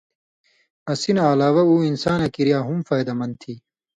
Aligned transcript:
اسی 0.91 1.11
نہ 1.15 1.23
علاوہ 1.33 1.63
اُو 1.67 1.75
انساناں 1.89 2.29
کریا 2.35 2.59
ہُم 2.67 2.79
فائدہ 2.87 3.13
مند 3.19 3.35
تھی۔ 3.41 3.53